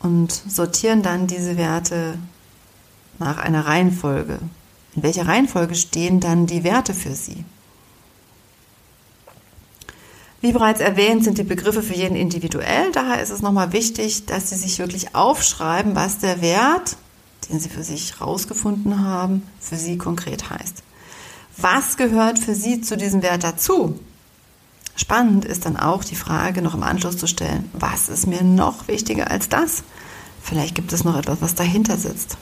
und 0.00 0.32
sortieren 0.32 1.02
dann 1.02 1.26
diese 1.26 1.56
Werte 1.56 2.18
nach 3.18 3.38
einer 3.38 3.66
Reihenfolge. 3.66 4.38
In 4.94 5.02
welcher 5.02 5.26
Reihenfolge 5.26 5.74
stehen 5.74 6.20
dann 6.20 6.46
die 6.46 6.64
Werte 6.64 6.94
für 6.94 7.14
Sie? 7.14 7.44
Wie 10.46 10.52
bereits 10.52 10.78
erwähnt, 10.78 11.24
sind 11.24 11.38
die 11.38 11.42
Begriffe 11.42 11.82
für 11.82 11.96
jeden 11.96 12.14
individuell. 12.14 12.92
Daher 12.92 13.20
ist 13.20 13.30
es 13.30 13.42
nochmal 13.42 13.72
wichtig, 13.72 14.26
dass 14.26 14.50
Sie 14.50 14.54
sich 14.54 14.78
wirklich 14.78 15.12
aufschreiben, 15.12 15.96
was 15.96 16.18
der 16.18 16.40
Wert, 16.40 16.96
den 17.50 17.58
Sie 17.58 17.68
für 17.68 17.82
sich 17.82 18.20
herausgefunden 18.20 19.04
haben, 19.04 19.42
für 19.58 19.74
Sie 19.74 19.98
konkret 19.98 20.48
heißt. 20.48 20.84
Was 21.56 21.96
gehört 21.96 22.38
für 22.38 22.54
Sie 22.54 22.80
zu 22.80 22.96
diesem 22.96 23.22
Wert 23.22 23.42
dazu? 23.42 23.98
Spannend 24.94 25.44
ist 25.44 25.66
dann 25.66 25.76
auch 25.76 26.04
die 26.04 26.14
Frage 26.14 26.62
noch 26.62 26.74
im 26.74 26.84
Anschluss 26.84 27.16
zu 27.16 27.26
stellen, 27.26 27.68
was 27.72 28.08
ist 28.08 28.28
mir 28.28 28.44
noch 28.44 28.86
wichtiger 28.86 29.32
als 29.32 29.48
das? 29.48 29.82
Vielleicht 30.40 30.76
gibt 30.76 30.92
es 30.92 31.02
noch 31.02 31.18
etwas, 31.18 31.38
was 31.40 31.56
dahinter 31.56 31.96
sitzt. 31.96 32.38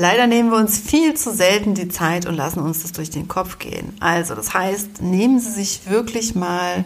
Leider 0.00 0.28
nehmen 0.28 0.52
wir 0.52 0.58
uns 0.58 0.78
viel 0.78 1.14
zu 1.14 1.34
selten 1.34 1.74
die 1.74 1.88
Zeit 1.88 2.24
und 2.24 2.36
lassen 2.36 2.60
uns 2.60 2.82
das 2.82 2.92
durch 2.92 3.10
den 3.10 3.26
Kopf 3.26 3.58
gehen. 3.58 3.96
Also, 3.98 4.36
das 4.36 4.54
heißt, 4.54 5.02
nehmen 5.02 5.40
Sie 5.40 5.50
sich 5.50 5.90
wirklich 5.90 6.36
mal, 6.36 6.84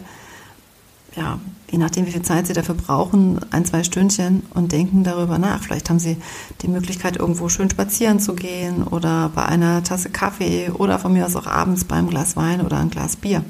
ja, 1.15 1.39
je 1.69 1.77
nachdem, 1.77 2.07
wie 2.07 2.11
viel 2.11 2.23
Zeit 2.23 2.47
Sie 2.47 2.53
dafür 2.53 2.73
brauchen, 2.73 3.39
ein, 3.51 3.65
zwei 3.65 3.83
Stündchen 3.83 4.41
und 4.55 4.71
denken 4.71 5.03
darüber 5.03 5.37
nach. 5.37 5.61
Vielleicht 5.61 5.91
haben 5.91 5.99
Sie 5.99 6.17
die 6.63 6.67
Möglichkeit, 6.67 7.17
irgendwo 7.17 7.49
schön 7.49 7.69
spazieren 7.69 8.19
zu 8.19 8.33
gehen 8.33 8.81
oder 8.81 9.29
bei 9.35 9.45
einer 9.45 9.83
Tasse 9.83 10.09
Kaffee 10.09 10.71
oder 10.71 10.97
von 10.97 11.13
mir 11.13 11.27
aus 11.27 11.35
auch 11.35 11.45
abends 11.45 11.83
beim 11.83 12.09
Glas 12.09 12.35
Wein 12.35 12.61
oder 12.61 12.79
ein 12.79 12.89
Glas 12.89 13.15
Bier. 13.15 13.45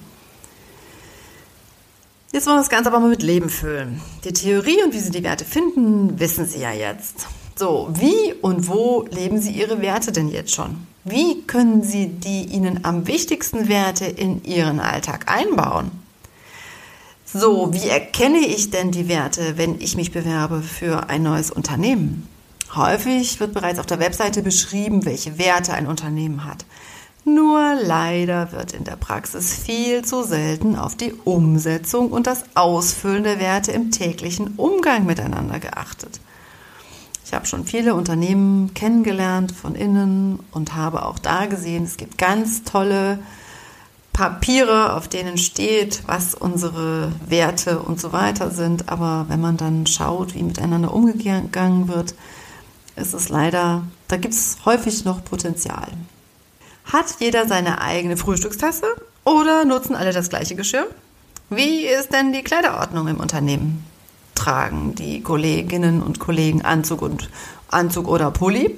Jetzt 2.34 2.48
wollen 2.48 2.58
wir 2.58 2.64
das 2.64 2.70
Ganze 2.70 2.90
aber 2.90 3.00
mal 3.00 3.12
mit 3.12 3.24
Leben 3.24 3.50
füllen. 3.50 4.02
Die 4.26 4.34
Theorie 4.34 4.84
und 4.84 4.94
wie 4.94 5.00
Sie 5.00 5.12
die 5.12 5.24
Werte 5.24 5.46
finden, 5.46 6.20
wissen 6.20 6.46
Sie 6.48 6.60
ja 6.60 6.74
jetzt. 6.74 7.28
So, 7.56 7.90
wie 7.94 8.34
und 8.42 8.68
wo 8.68 9.06
leben 9.12 9.40
Sie 9.40 9.52
Ihre 9.52 9.82
Werte 9.82 10.12
denn 10.12 10.28
jetzt 10.28 10.54
schon? 10.54 10.88
Wie 11.04 11.42
können 11.44 11.84
Sie 11.84 12.08
die 12.08 12.46
Ihnen 12.46 12.84
am 12.84 13.06
wichtigsten 13.06 13.70
Werte 13.70 14.06
in 14.06 14.44
Ihren 14.44 14.80
Alltag 14.80 15.32
einbauen? 15.32 15.92
So, 17.26 17.74
wie 17.74 17.90
erkenne 17.90 18.40
ich 18.40 18.72
denn 18.72 18.92
die 18.92 19.08
Werte, 19.08 19.58
wenn 19.58 19.80
ich 19.82 19.96
mich 19.96 20.12
bewerbe 20.12 20.62
für 20.62 21.10
ein 21.10 21.24
neues 21.24 21.52
Unternehmen? 21.52 22.28
Häufig 22.76 23.40
wird 23.40 23.54
bereits 23.54 23.80
auf 23.80 23.86
der 23.86 24.00
Webseite 24.00 24.42
beschrieben, 24.42 25.06
welche 25.06 25.38
Werte 25.38 25.74
ein 25.74 25.86
Unternehmen 25.86 26.46
hat. 26.46 26.66
Nur 27.26 27.76
leider 27.82 28.52
wird 28.52 28.74
in 28.74 28.84
der 28.84 28.96
Praxis 28.98 29.54
viel 29.54 30.04
zu 30.04 30.24
selten 30.24 30.76
auf 30.76 30.96
die 30.96 31.14
Umsetzung 31.14 32.12
und 32.12 32.28
das 32.28 32.44
Ausfüllen 32.56 33.24
der 33.24 33.40
Werte 33.40 33.72
im 33.72 33.92
täglichen 33.92 34.56
Umgang 34.58 35.06
miteinander 35.06 35.60
geachtet. 35.60 36.20
Ich 37.34 37.36
habe 37.36 37.48
schon 37.48 37.66
viele 37.66 37.96
Unternehmen 37.96 38.76
kennengelernt 38.76 39.54
von 39.54 39.74
innen 39.74 40.38
und 40.52 40.76
habe 40.76 41.04
auch 41.04 41.18
da 41.18 41.48
gesehen, 41.48 41.84
es 41.84 41.98
gibt 41.98 42.20
ganz 42.20 42.64
tolle 42.64 43.18
Papiere, 44.14 44.94
auf 44.94 45.08
denen 45.08 45.40
steht, 45.40 46.04
was 46.06 46.36
unsere 46.36 47.12
Werte 47.26 47.80
und 47.80 48.00
so 48.00 48.14
weiter 48.14 48.52
sind. 48.52 48.88
Aber 48.88 49.26
wenn 49.30 49.42
man 49.42 49.58
dann 49.58 49.88
schaut, 49.88 50.36
wie 50.36 50.44
miteinander 50.44 50.94
umgegangen 50.94 51.88
wird, 51.88 52.14
ist 52.98 53.16
es 53.16 53.30
leider, 53.30 53.82
da 54.10 54.18
gibt 54.18 54.36
es 54.36 54.58
häufig 54.64 55.04
noch 55.04 55.26
Potenzial. 55.26 55.88
Hat 56.86 57.16
jeder 57.18 57.48
seine 57.48 57.82
eigene 57.82 58.16
Frühstückstasse 58.16 58.86
oder 59.24 59.66
nutzen 59.66 59.96
alle 59.96 60.14
das 60.14 60.30
gleiche 60.30 60.54
Geschirr? 60.54 60.86
Wie 61.50 61.88
ist 61.88 62.14
denn 62.14 62.32
die 62.32 62.44
Kleiderordnung 62.44 63.08
im 63.08 63.20
Unternehmen? 63.20 63.84
Tragen 64.44 64.94
die 64.96 65.22
Kolleginnen 65.22 66.04
und 66.04 66.20
Kollegen 66.20 66.64
Anzug 66.64 67.02
und 67.02 67.30
Anzug 67.70 68.10
oder 68.10 68.30
Pulli. 68.30 68.78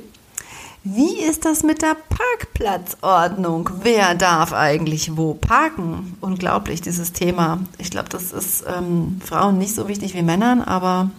Wie 0.84 1.18
ist 1.18 1.46
das 1.46 1.64
mit 1.64 1.82
der 1.82 1.98
Parkplatzordnung? 2.10 3.72
Wer 3.82 4.14
darf 4.14 4.54
eigentlich 4.54 5.18
wo 5.18 5.34
parken? 5.34 6.18
Unglaublich, 6.22 6.82
dieses 6.82 7.14
Thema. 7.14 7.62
Ich 7.80 7.90
glaube, 7.90 8.10
das 8.10 8.32
ist 8.32 8.64
ähm, 8.68 9.20
Frauen 9.26 9.58
nicht 9.58 9.74
so 9.74 9.88
wichtig 9.88 10.14
wie 10.14 10.22
Männern, 10.22 10.62
aber 10.62 11.10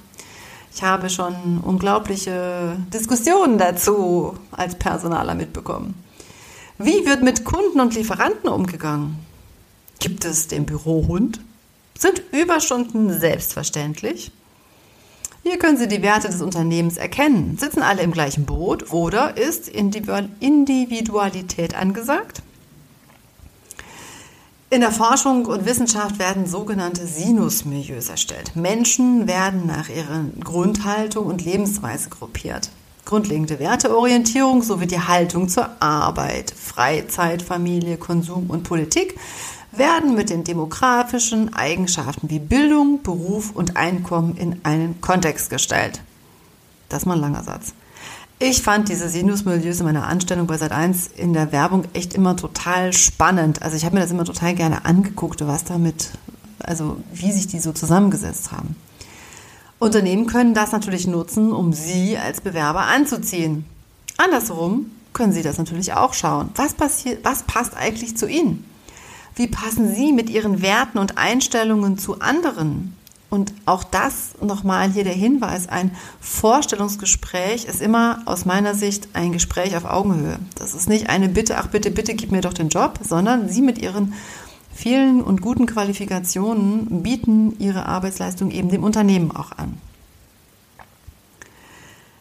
ich 0.72 0.84
habe 0.84 1.10
schon 1.10 1.58
unglaubliche 1.64 2.76
Diskussionen 2.94 3.58
dazu 3.58 4.38
als 4.52 4.76
Personaler 4.76 5.34
mitbekommen. 5.34 6.00
Wie 6.78 7.04
wird 7.04 7.24
mit 7.24 7.44
Kunden 7.44 7.80
und 7.80 7.96
Lieferanten 7.96 8.48
umgegangen? 8.48 9.18
Gibt 9.98 10.24
es 10.24 10.46
den 10.46 10.66
Bürohund? 10.66 11.40
Sind 11.98 12.22
Überstunden 12.30 13.18
selbstverständlich? 13.18 14.30
Hier 15.48 15.60
können 15.60 15.76
Sie 15.76 15.86
die 15.86 16.02
Werte 16.02 16.26
des 16.26 16.42
Unternehmens 16.42 16.96
erkennen. 16.96 17.56
Sitzen 17.56 17.80
alle 17.80 18.02
im 18.02 18.10
gleichen 18.10 18.46
Boot 18.46 18.92
oder 18.92 19.36
ist 19.36 19.68
Individualität 19.68 21.76
angesagt? 21.76 22.42
In 24.70 24.80
der 24.80 24.90
Forschung 24.90 25.46
und 25.46 25.64
Wissenschaft 25.64 26.18
werden 26.18 26.48
sogenannte 26.48 27.06
Sinusmilieus 27.06 28.08
erstellt. 28.08 28.56
Menschen 28.56 29.28
werden 29.28 29.68
nach 29.68 29.88
ihrer 29.88 30.24
Grundhaltung 30.42 31.26
und 31.26 31.44
Lebensweise 31.44 32.08
gruppiert. 32.08 32.70
Grundlegende 33.04 33.60
Werteorientierung 33.60 34.64
sowie 34.64 34.88
die 34.88 34.98
Haltung 34.98 35.48
zur 35.48 35.80
Arbeit, 35.80 36.50
Freizeit, 36.50 37.40
Familie, 37.40 37.98
Konsum 37.98 38.50
und 38.50 38.64
Politik 38.64 39.16
werden 39.78 40.14
mit 40.14 40.30
den 40.30 40.44
demografischen 40.44 41.54
Eigenschaften 41.54 42.30
wie 42.30 42.38
Bildung, 42.38 43.02
Beruf 43.02 43.50
und 43.52 43.76
Einkommen 43.76 44.36
in 44.36 44.60
einen 44.64 45.00
Kontext 45.00 45.50
gestellt. 45.50 46.00
Das 46.88 47.02
ist 47.02 47.06
mal 47.06 47.14
ein 47.14 47.20
langer 47.20 47.42
Satz. 47.42 47.72
Ich 48.38 48.62
fand 48.62 48.90
diese 48.90 49.08
Sinusmilieus 49.08 49.80
in 49.80 49.86
meiner 49.86 50.06
Anstellung 50.06 50.46
bei 50.46 50.56
Sat1 50.56 51.14
in 51.16 51.32
der 51.32 51.52
Werbung 51.52 51.84
echt 51.94 52.12
immer 52.12 52.36
total 52.36 52.92
spannend. 52.92 53.62
Also 53.62 53.76
ich 53.76 53.84
habe 53.86 53.94
mir 53.94 54.02
das 54.02 54.10
immer 54.10 54.26
total 54.26 54.54
gerne 54.54 54.84
angeguckt, 54.84 55.46
was 55.46 55.64
damit, 55.64 56.10
also 56.58 56.98
wie 57.14 57.32
sich 57.32 57.46
die 57.46 57.60
so 57.60 57.72
zusammengesetzt 57.72 58.52
haben. 58.52 58.76
Unternehmen 59.78 60.26
können 60.26 60.52
das 60.52 60.72
natürlich 60.72 61.06
nutzen, 61.06 61.50
um 61.52 61.72
Sie 61.72 62.18
als 62.18 62.42
Bewerber 62.42 62.82
anzuziehen. 62.82 63.64
Andersherum 64.18 64.90
können 65.14 65.32
Sie 65.32 65.42
das 65.42 65.56
natürlich 65.56 65.94
auch 65.94 66.12
schauen. 66.12 66.50
Was 66.56 66.74
passiert, 66.74 67.24
was 67.24 67.42
passt 67.42 67.74
eigentlich 67.74 68.18
zu 68.18 68.28
Ihnen? 68.28 68.64
Wie 69.38 69.48
passen 69.48 69.94
Sie 69.94 70.14
mit 70.14 70.30
Ihren 70.30 70.62
Werten 70.62 70.96
und 70.96 71.18
Einstellungen 71.18 71.98
zu 71.98 72.20
anderen? 72.20 72.96
Und 73.28 73.52
auch 73.66 73.84
das 73.84 74.30
nochmal 74.40 74.90
hier 74.90 75.04
der 75.04 75.12
Hinweis, 75.12 75.68
ein 75.68 75.90
Vorstellungsgespräch 76.20 77.66
ist 77.66 77.82
immer 77.82 78.22
aus 78.24 78.46
meiner 78.46 78.74
Sicht 78.74 79.08
ein 79.12 79.32
Gespräch 79.32 79.76
auf 79.76 79.84
Augenhöhe. 79.84 80.38
Das 80.54 80.74
ist 80.74 80.88
nicht 80.88 81.10
eine 81.10 81.28
Bitte, 81.28 81.58
ach 81.58 81.66
bitte, 81.66 81.90
bitte 81.90 82.14
gib 82.14 82.32
mir 82.32 82.40
doch 82.40 82.54
den 82.54 82.70
Job, 82.70 82.98
sondern 83.02 83.50
Sie 83.50 83.60
mit 83.60 83.76
Ihren 83.76 84.14
vielen 84.74 85.20
und 85.20 85.42
guten 85.42 85.66
Qualifikationen 85.66 87.02
bieten 87.02 87.56
Ihre 87.58 87.84
Arbeitsleistung 87.84 88.50
eben 88.50 88.70
dem 88.70 88.84
Unternehmen 88.84 89.32
auch 89.32 89.52
an. 89.52 89.78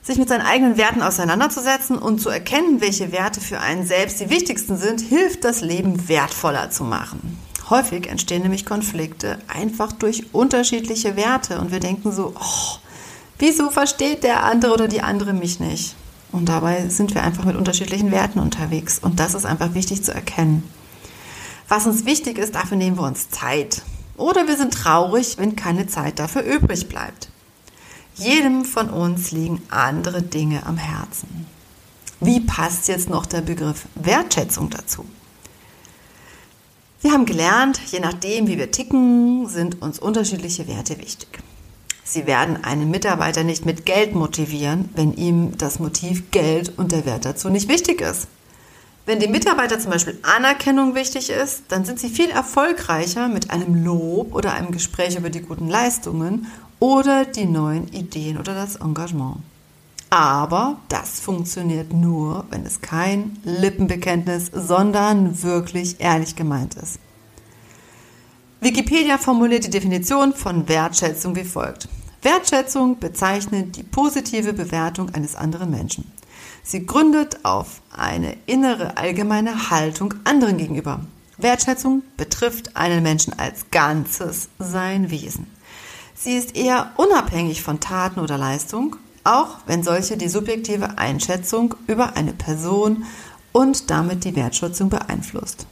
Sich 0.06 0.20
mit 0.20 0.30
seinen 0.30 0.46
eigenen 0.46 0.78
Werten 0.78 1.02
auseinanderzusetzen 1.02 1.98
und 1.98 2.22
zu 2.22 2.30
erkennen, 2.30 2.80
welche 2.80 3.12
Werte 3.12 3.42
für 3.42 3.60
einen 3.60 3.88
selbst 3.88 4.20
die 4.20 4.30
wichtigsten 4.30 4.78
sind, 4.78 5.02
hilft 5.02 5.44
das 5.44 5.62
Leben 5.62 6.08
wertvoller 6.08 6.70
zu 6.70 6.84
machen. 6.84 7.40
Häufig 7.72 8.08
entstehen 8.08 8.44
nämlich 8.44 8.68
Konflikte 8.68 9.40
einfach 9.48 9.92
durch 9.92 10.32
unterschiedliche 10.32 11.16
Werte 11.16 11.60
und 11.60 11.72
wir 11.72 11.80
denken 11.80 12.12
so, 12.12 12.36
oh, 12.40 12.78
wieso 13.40 13.72
versteht 13.72 14.24
der 14.24 14.44
andere 14.44 14.76
oder 14.76 14.88
die 14.88 15.02
andere 15.02 15.34
mich 15.34 15.60
nicht? 15.60 15.96
Und 16.32 16.50
dabei 16.50 16.88
sind 16.90 17.16
wir 17.16 17.24
einfach 17.24 17.46
mit 17.46 17.56
unterschiedlichen 17.56 18.12
Werten 18.12 18.38
unterwegs 18.38 19.00
und 19.00 19.20
das 19.20 19.34
ist 19.34 19.48
einfach 19.48 19.74
wichtig 19.74 20.04
zu 20.04 20.14
erkennen. 20.14 20.70
Was 21.68 21.88
uns 21.88 22.06
wichtig 22.06 22.38
ist, 22.38 22.54
dafür 22.54 22.78
nehmen 22.78 22.98
wir 22.98 23.08
uns 23.08 23.32
Zeit. 23.32 23.82
Oder 24.18 24.48
wir 24.48 24.56
sind 24.56 24.72
traurig, 24.72 25.40
wenn 25.40 25.56
keine 25.56 25.88
Zeit 25.88 26.20
dafür 26.20 26.44
übrig 26.44 26.88
bleibt. 26.90 27.30
Jedem 28.18 28.64
von 28.64 28.90
uns 28.90 29.32
liegen 29.32 29.62
andere 29.70 30.22
Dinge 30.22 30.66
am 30.66 30.78
Herzen. 30.78 31.48
Wie 32.22 32.40
passt 32.40 32.88
jetzt 32.88 33.10
noch 33.10 33.26
der 33.26 33.42
Begriff 33.42 33.88
Wertschätzung 33.96 34.70
dazu? 34.70 35.06
Wir 37.02 37.12
haben 37.12 37.26
gelernt, 37.26 37.80
je 37.92 38.00
nachdem, 38.00 38.48
wie 38.48 38.58
wir 38.58 38.72
ticken, 38.72 39.50
sind 39.50 39.82
uns 39.82 40.00
unterschiedliche 40.00 40.68
Werte 40.68 40.98
wichtig. 40.98 41.28
Sie 42.06 42.26
werden 42.26 42.64
einen 42.64 42.90
Mitarbeiter 42.90 43.44
nicht 43.44 43.66
mit 43.66 43.86
Geld 43.86 44.16
motivieren, 44.16 44.90
wenn 44.96 45.14
ihm 45.14 45.58
das 45.58 45.80
Motiv 45.80 46.32
Geld 46.32 46.72
und 46.78 46.94
der 46.94 47.06
Wert 47.06 47.26
dazu 47.26 47.50
nicht 47.50 47.68
wichtig 47.68 48.00
ist. 48.00 48.28
Wenn 49.06 49.20
dem 49.20 49.32
Mitarbeiter 49.32 49.78
zum 49.78 49.92
Beispiel 49.92 50.18
Anerkennung 50.24 50.96
wichtig 50.96 51.30
ist, 51.30 51.64
dann 51.68 51.86
sind 51.86 52.00
sie 52.00 52.10
viel 52.10 52.30
erfolgreicher 52.30 53.28
mit 53.28 53.52
einem 53.52 53.84
Lob 53.84 54.34
oder 54.34 54.54
einem 54.54 54.72
Gespräch 54.72 55.16
über 55.16 55.30
die 55.30 55.42
guten 55.42 55.68
Leistungen 55.68 56.48
oder 56.80 57.26
die 57.26 57.46
neuen 57.46 57.88
Ideen 57.90 58.38
oder 58.38 58.54
das 58.54 58.76
Engagement. 58.76 59.38
Aber 60.10 60.78
das 60.90 61.20
funktioniert 61.20 61.92
nur, 61.92 62.46
wenn 62.50 62.66
es 62.66 62.82
kein 62.82 63.38
Lippenbekenntnis, 63.44 64.50
sondern 64.54 65.44
wirklich 65.44 66.00
ehrlich 66.00 66.36
gemeint 66.36 66.76
ist. 66.76 67.00
Wikipedia 68.62 69.18
formuliert 69.18 69.66
die 69.66 69.70
Definition 69.70 70.34
von 70.34 70.68
Wertschätzung 70.70 71.36
wie 71.36 71.44
folgt. 71.44 71.90
Wertschätzung 72.22 72.98
bezeichnet 72.98 73.76
die 73.76 73.84
positive 73.84 74.54
Bewertung 74.54 75.14
eines 75.14 75.36
anderen 75.36 75.70
Menschen. 75.70 76.12
Sie 76.64 76.86
gründet 76.86 77.44
auf 77.44 77.82
eine 77.96 78.38
innere 78.48 78.98
allgemeine 78.98 79.70
Haltung 79.70 80.16
anderen 80.24 80.58
gegenüber. 80.58 81.02
Wertschätzung 81.38 82.02
betrifft 82.18 82.76
einen 82.76 83.04
Menschen 83.04 83.38
als 83.38 83.70
Ganzes, 83.70 84.50
sein 84.58 85.12
Wesen. 85.12 85.46
Sie 86.16 86.36
ist 86.36 86.56
eher 86.56 86.92
unabhängig 86.98 87.62
von 87.62 87.80
Taten 87.80 88.20
oder 88.20 88.38
Leistung 88.38 88.98
auch 89.26 89.58
wenn 89.66 89.84
solche 89.84 90.16
die 90.16 90.30
subjektive 90.30 90.98
Einschätzung 90.98 91.76
über 91.88 92.16
eine 92.16 92.32
Person 92.32 93.04
und 93.52 93.90
damit 93.90 94.24
die 94.24 94.36
Wertschätzung 94.36 94.90
beeinflusst. 94.90 95.66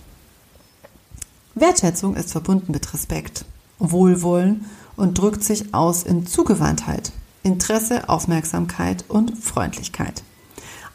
Wertschätzung 1.56 2.16
ist 2.16 2.32
verbunden 2.32 2.72
mit 2.72 2.92
Respekt, 2.94 3.46
Wohlwollen 3.78 4.66
und 4.98 5.18
drückt 5.20 5.44
sich 5.44 5.74
aus 5.74 6.02
in 6.04 6.26
Zugewandtheit, 6.26 7.12
Interesse, 7.44 8.10
Aufmerksamkeit 8.10 9.06
und 9.08 9.38
Freundlichkeit. 9.38 10.24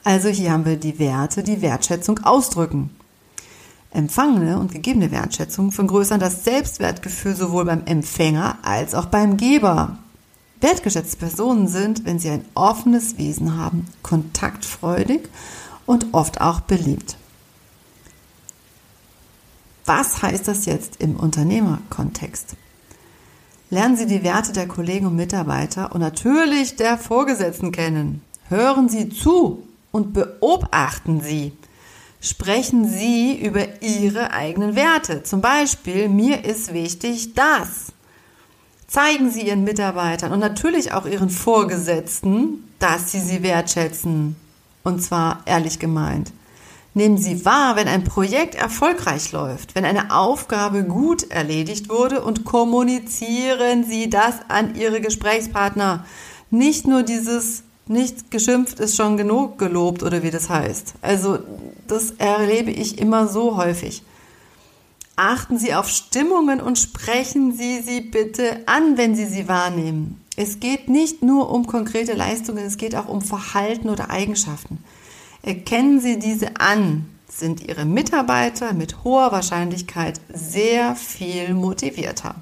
Also 0.03 0.29
hier 0.29 0.53
haben 0.53 0.65
wir 0.65 0.77
die 0.77 0.99
Werte, 0.99 1.45
die 1.45 1.63
Wertschätzung 1.63 2.19
ausdrücken. 2.25 2.91
Empfangene 3.91 4.59
und 4.59 4.73
gegebene 4.73 5.11
Wertschätzung 5.11 5.73
vergrößern 5.73 6.21
das 6.21 6.45
Selbstwertgefühl 6.45 7.35
sowohl 7.35 7.65
beim 7.65 7.85
Empfänger 7.87 8.59
als 8.63 8.95
auch 8.95 9.07
beim 9.07 9.37
Geber. 9.37 9.99
Wertgeschätzte 10.61 11.17
Personen 11.17 11.69
sind, 11.69 12.05
wenn 12.05 12.19
sie 12.19 12.31
ein 12.31 12.45
offenes 12.55 13.17
Wesen 13.17 13.57
haben, 13.57 13.87
kontaktfreudig 14.03 15.29
und 15.87 16.09
oft 16.13 16.41
auch 16.41 16.61
beliebt. 16.61 17.17
Was 19.87 20.21
heißt 20.21 20.47
das 20.47 20.67
jetzt 20.67 21.01
im 21.01 21.17
Unternehmerkontext? 21.17 22.57
Lernen 23.71 23.97
Sie 23.97 24.07
die 24.07 24.23
Werte 24.23 24.53
der 24.53 24.69
Kollegen 24.69 25.07
und 25.07 25.17
Mitarbeiter 25.17 25.93
und 25.95 26.01
natürlich 26.01 26.77
der 26.77 26.99
Vorgesetzten 26.99 27.73
kennen. 27.73 28.23
Hören 28.49 28.89
Sie 28.89 29.09
zu 29.09 29.67
und 29.93 30.13
beobachten 30.13 31.21
Sie. 31.21 31.53
Sprechen 32.21 32.89
Sie 32.89 33.39
über 33.41 33.81
Ihre 33.81 34.33
eigenen 34.33 34.75
Werte. 34.75 35.23
Zum 35.23 35.41
Beispiel, 35.41 36.09
mir 36.09 36.45
ist 36.45 36.73
wichtig 36.73 37.35
das. 37.35 37.93
Zeigen 38.89 39.31
Sie 39.31 39.43
Ihren 39.47 39.63
Mitarbeitern 39.63 40.33
und 40.33 40.41
natürlich 40.41 40.93
auch 40.93 41.07
Ihren 41.07 41.31
Vorgesetzten, 41.31 42.65
dass 42.81 43.13
Sie 43.13 43.21
sie 43.21 43.43
wertschätzen. 43.43 44.35
Und 44.83 45.01
zwar 45.01 45.43
ehrlich 45.47 45.79
gemeint. 45.79 46.33
Nehmen 46.95 47.19
Sie 47.19 47.45
wahr, 47.45 47.77
wenn 47.77 47.87
ein 47.87 48.03
Projekt 48.03 48.57
erfolgreich 48.57 49.31
läuft, 49.31 49.77
wenn 49.77 49.85
eine 49.85 50.13
Aufgabe 50.13 50.83
gut 50.83 51.31
erledigt 51.31 51.89
wurde 51.89 52.23
und 52.23 52.45
kommunizieren 52.45 53.85
Sie 53.85 54.11
das 54.11 54.35
an 54.49 54.75
Ihre 54.75 55.01
Gesprächspartner. 55.01 56.05
Nicht 56.51 56.89
nur 56.89 57.05
dieses 57.05 57.63
nicht 57.89 58.31
geschimpft 58.31 58.81
ist 58.81 58.97
schon 58.97 59.17
genug 59.17 59.59
gelobt 59.59 60.03
oder 60.03 60.23
wie 60.23 60.31
das 60.31 60.49
heißt. 60.49 60.95
Also 61.03 61.39
das 61.87 62.13
erlebe 62.19 62.71
ich 62.71 62.99
immer 62.99 63.29
so 63.29 63.57
häufig. 63.57 64.03
Achten 65.17 65.59
Sie 65.59 65.75
auf 65.75 65.89
Stimmungen 65.89 66.61
und 66.61 66.79
sprechen 66.79 67.53
Sie 67.53 67.81
sie 67.81 68.01
bitte 68.01 68.63
an, 68.67 68.97
wenn 68.97 69.17
Sie 69.17 69.27
sie 69.27 69.49
wahrnehmen. 69.49 70.21
Es 70.37 70.61
geht 70.61 70.89
nicht 70.89 71.23
nur 71.23 71.51
um 71.51 71.67
konkrete 71.67 72.13
Leistungen, 72.13 72.65
es 72.65 72.77
geht 72.77 72.95
auch 72.95 73.09
um 73.09 73.23
Verhalten 73.23 73.89
oder 73.89 74.11
Eigenschaften. 74.11 74.79
Erkennen 75.43 76.01
Sie 76.01 76.21
diese 76.21 76.61
an, 76.61 77.07
sind 77.29 77.67
Ihre 77.67 77.85
Mitarbeiter 77.85 78.73
mit 78.73 79.03
hoher 79.03 79.33
Wahrscheinlichkeit 79.33 80.21
sehr 80.33 80.95
viel 80.95 81.55
motivierter. 81.55 82.37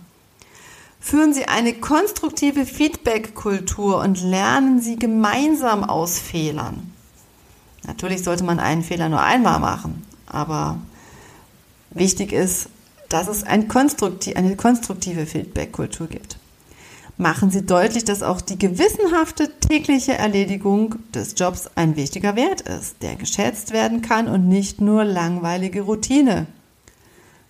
Führen 1.00 1.32
Sie 1.32 1.46
eine 1.46 1.74
konstruktive 1.74 2.66
Feedback-Kultur 2.66 4.00
und 4.00 4.22
lernen 4.22 4.80
Sie 4.80 4.96
gemeinsam 4.96 5.84
aus 5.84 6.18
Fehlern. 6.18 6.92
Natürlich 7.86 8.24
sollte 8.24 8.44
man 8.44 8.58
einen 8.58 8.82
Fehler 8.82 9.08
nur 9.08 9.22
einmal 9.22 9.60
machen, 9.60 10.04
aber 10.26 10.78
Wichtig 11.96 12.32
ist, 12.32 12.68
dass 13.08 13.26
es 13.26 13.42
ein 13.44 13.68
konstruktiv, 13.68 14.36
eine 14.36 14.54
konstruktive 14.54 15.24
Feedback-Kultur 15.24 16.08
gibt. 16.08 16.38
Machen 17.16 17.50
Sie 17.50 17.64
deutlich, 17.64 18.04
dass 18.04 18.22
auch 18.22 18.42
die 18.42 18.58
gewissenhafte 18.58 19.50
tägliche 19.60 20.12
Erledigung 20.12 20.96
des 21.14 21.34
Jobs 21.38 21.70
ein 21.74 21.96
wichtiger 21.96 22.36
Wert 22.36 22.60
ist, 22.60 22.96
der 23.00 23.16
geschätzt 23.16 23.72
werden 23.72 24.02
kann 24.02 24.28
und 24.28 24.46
nicht 24.46 24.82
nur 24.82 25.04
langweilige 25.04 25.80
Routine. 25.82 26.46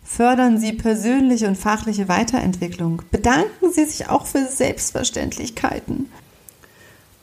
Fördern 0.06 0.58
Sie 0.58 0.72
persönliche 0.72 1.48
und 1.48 1.56
fachliche 1.56 2.08
Weiterentwicklung. 2.08 3.02
Bedanken 3.10 3.72
Sie 3.72 3.84
sich 3.84 4.08
auch 4.08 4.24
für 4.24 4.46
Selbstverständlichkeiten. 4.46 6.10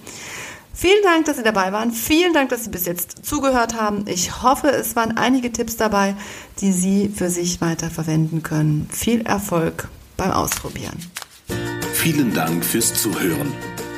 Vielen 0.74 1.04
Dank, 1.04 1.26
dass 1.26 1.38
Sie 1.38 1.44
dabei 1.44 1.72
waren. 1.74 1.92
Vielen 1.92 2.34
Dank, 2.34 2.50
dass 2.50 2.66
Sie 2.66 2.70
bis 2.70 2.86
jetzt 2.86 3.26
zugehört 3.26 3.74
haben. 3.74 4.06
Ich 4.08 4.44
hoffe, 4.44 4.70
es 4.70 4.96
waren 4.96 5.18
einige 5.18 5.52
Tipps 5.52 5.76
dabei, 5.76 6.16
die 6.60 6.72
Sie 6.72 7.10
für 7.10 7.30
sich 7.30 7.62
weiter 7.62 7.90
verwenden 7.90 8.44
können. 8.44 8.88
Viel 8.92 9.22
Erfolg 9.22 9.88
beim 10.18 10.32
Ausprobieren. 10.32 10.98
Vielen 11.94 12.34
Dank 12.34 12.64
fürs 12.64 12.94
Zuhören. 12.94 13.54